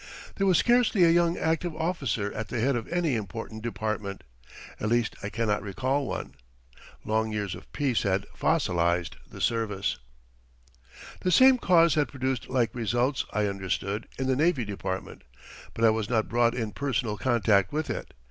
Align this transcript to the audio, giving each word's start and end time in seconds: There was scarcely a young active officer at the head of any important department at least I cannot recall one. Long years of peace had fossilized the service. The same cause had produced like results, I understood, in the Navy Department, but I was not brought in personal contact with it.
There 0.37 0.47
was 0.47 0.57
scarcely 0.57 1.03
a 1.03 1.11
young 1.11 1.37
active 1.37 1.75
officer 1.75 2.33
at 2.33 2.47
the 2.47 2.59
head 2.59 2.75
of 2.75 2.87
any 2.87 3.13
important 3.13 3.61
department 3.61 4.23
at 4.79 4.89
least 4.89 5.15
I 5.21 5.29
cannot 5.29 5.61
recall 5.61 6.07
one. 6.07 6.33
Long 7.05 7.31
years 7.31 7.53
of 7.53 7.71
peace 7.71 8.01
had 8.01 8.25
fossilized 8.33 9.17
the 9.29 9.39
service. 9.39 9.99
The 11.19 11.29
same 11.29 11.59
cause 11.59 11.93
had 11.93 12.07
produced 12.07 12.49
like 12.49 12.73
results, 12.73 13.25
I 13.31 13.45
understood, 13.45 14.07
in 14.17 14.25
the 14.25 14.35
Navy 14.35 14.65
Department, 14.65 15.21
but 15.75 15.85
I 15.85 15.91
was 15.91 16.09
not 16.09 16.27
brought 16.27 16.55
in 16.55 16.71
personal 16.71 17.15
contact 17.15 17.71
with 17.71 17.87
it. 17.91 18.15